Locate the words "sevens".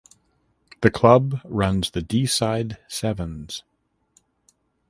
2.87-3.61